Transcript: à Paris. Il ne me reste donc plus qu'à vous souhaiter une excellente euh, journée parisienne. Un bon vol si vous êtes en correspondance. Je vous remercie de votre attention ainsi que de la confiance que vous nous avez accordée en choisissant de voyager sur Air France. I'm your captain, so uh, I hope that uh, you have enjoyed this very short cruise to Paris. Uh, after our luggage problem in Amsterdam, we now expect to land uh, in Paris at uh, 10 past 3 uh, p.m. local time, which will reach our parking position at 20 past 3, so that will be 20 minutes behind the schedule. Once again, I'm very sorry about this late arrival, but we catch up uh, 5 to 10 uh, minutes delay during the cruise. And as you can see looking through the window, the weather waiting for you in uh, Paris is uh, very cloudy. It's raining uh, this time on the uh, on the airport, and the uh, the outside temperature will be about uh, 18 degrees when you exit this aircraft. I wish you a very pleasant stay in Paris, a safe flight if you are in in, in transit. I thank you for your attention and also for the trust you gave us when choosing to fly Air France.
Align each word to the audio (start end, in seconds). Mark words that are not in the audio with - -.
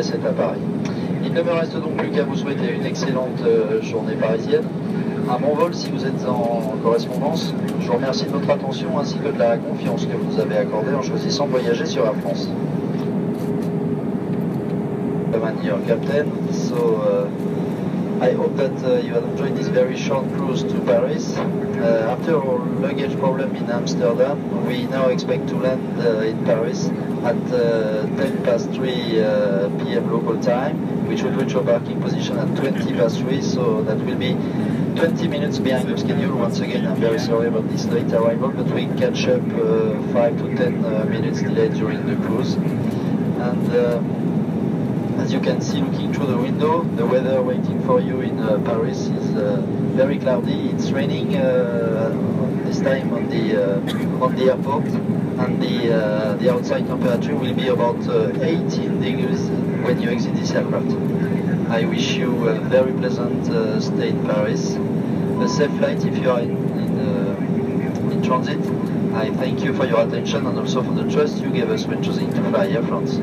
à 0.00 0.32
Paris. 0.32 0.60
Il 1.22 1.34
ne 1.34 1.42
me 1.42 1.50
reste 1.50 1.74
donc 1.74 1.96
plus 1.96 2.08
qu'à 2.08 2.24
vous 2.24 2.34
souhaiter 2.34 2.72
une 2.74 2.86
excellente 2.86 3.42
euh, 3.44 3.82
journée 3.82 4.14
parisienne. 4.14 4.64
Un 5.28 5.38
bon 5.38 5.54
vol 5.54 5.74
si 5.74 5.90
vous 5.90 6.06
êtes 6.06 6.26
en 6.26 6.74
correspondance. 6.82 7.52
Je 7.80 7.86
vous 7.86 7.92
remercie 7.92 8.24
de 8.24 8.30
votre 8.30 8.48
attention 8.48 8.98
ainsi 8.98 9.18
que 9.18 9.28
de 9.28 9.38
la 9.38 9.58
confiance 9.58 10.06
que 10.06 10.16
vous 10.16 10.32
nous 10.32 10.40
avez 10.40 10.56
accordée 10.56 10.94
en 10.94 11.02
choisissant 11.02 11.46
de 11.46 11.50
voyager 11.50 11.84
sur 11.84 12.06
Air 12.06 12.14
France. 12.22 12.48
I'm 15.34 15.62
your 15.62 15.78
captain, 15.86 16.52
so 16.52 17.02
uh, 17.02 17.59
I 18.20 18.32
hope 18.32 18.54
that 18.56 18.76
uh, 18.84 18.96
you 18.96 19.14
have 19.14 19.24
enjoyed 19.24 19.56
this 19.56 19.68
very 19.68 19.96
short 19.96 20.26
cruise 20.34 20.62
to 20.62 20.78
Paris. 20.80 21.38
Uh, 21.38 22.14
after 22.14 22.36
our 22.36 22.58
luggage 22.84 23.18
problem 23.18 23.56
in 23.56 23.70
Amsterdam, 23.70 24.66
we 24.66 24.82
now 24.84 25.08
expect 25.08 25.48
to 25.48 25.56
land 25.56 25.98
uh, 25.98 26.18
in 26.20 26.44
Paris 26.44 26.88
at 27.24 27.40
uh, 27.50 28.06
10 28.18 28.44
past 28.44 28.68
3 28.72 29.22
uh, 29.22 29.68
p.m. 29.78 30.12
local 30.12 30.38
time, 30.42 31.08
which 31.08 31.22
will 31.22 31.30
reach 31.30 31.54
our 31.54 31.62
parking 31.62 31.98
position 32.02 32.36
at 32.36 32.54
20 32.56 32.92
past 32.92 33.20
3, 33.20 33.40
so 33.40 33.82
that 33.84 33.96
will 34.04 34.18
be 34.18 34.34
20 35.00 35.26
minutes 35.26 35.58
behind 35.58 35.88
the 35.88 35.96
schedule. 35.96 36.36
Once 36.36 36.60
again, 36.60 36.86
I'm 36.86 37.00
very 37.00 37.18
sorry 37.18 37.48
about 37.48 37.70
this 37.70 37.86
late 37.86 38.12
arrival, 38.12 38.50
but 38.50 38.66
we 38.66 38.84
catch 39.00 39.26
up 39.28 39.40
uh, 39.54 39.96
5 40.12 40.38
to 40.40 40.56
10 40.56 40.84
uh, 40.84 41.04
minutes 41.06 41.40
delay 41.40 41.70
during 41.70 42.06
the 42.06 42.16
cruise. 42.26 42.52
And 42.54 43.72
as 45.30 45.34
you 45.34 45.40
can 45.40 45.60
see 45.60 45.80
looking 45.80 46.12
through 46.12 46.26
the 46.26 46.36
window, 46.36 46.82
the 46.96 47.06
weather 47.06 47.40
waiting 47.40 47.80
for 47.86 48.00
you 48.00 48.20
in 48.20 48.36
uh, 48.40 48.58
Paris 48.64 49.06
is 49.06 49.36
uh, 49.36 49.62
very 49.94 50.18
cloudy. 50.18 50.70
It's 50.70 50.90
raining 50.90 51.36
uh, 51.36 52.10
this 52.64 52.80
time 52.80 53.12
on 53.14 53.30
the 53.30 53.44
uh, 53.54 54.24
on 54.24 54.34
the 54.34 54.46
airport, 54.50 54.86
and 54.86 55.62
the 55.62 55.94
uh, 55.94 56.34
the 56.34 56.52
outside 56.52 56.88
temperature 56.88 57.36
will 57.36 57.54
be 57.54 57.68
about 57.68 58.00
uh, 58.08 58.32
18 58.42 59.00
degrees 59.00 59.42
when 59.86 60.02
you 60.02 60.10
exit 60.10 60.34
this 60.34 60.50
aircraft. 60.50 60.90
I 61.70 61.84
wish 61.84 62.14
you 62.14 62.48
a 62.48 62.58
very 62.58 62.92
pleasant 62.92 63.46
stay 63.80 64.08
in 64.08 64.26
Paris, 64.26 64.74
a 64.74 65.48
safe 65.48 65.70
flight 65.78 66.04
if 66.04 66.18
you 66.18 66.28
are 66.28 66.40
in 66.40 66.56
in, 66.82 68.10
in 68.10 68.22
transit. 68.22 68.58
I 69.14 69.30
thank 69.34 69.62
you 69.62 69.74
for 69.74 69.86
your 69.86 70.00
attention 70.00 70.44
and 70.44 70.58
also 70.58 70.82
for 70.82 70.92
the 70.92 71.08
trust 71.08 71.38
you 71.38 71.50
gave 71.50 71.70
us 71.70 71.86
when 71.86 72.02
choosing 72.02 72.32
to 72.32 72.42
fly 72.50 72.66
Air 72.66 72.82
France. 72.82 73.20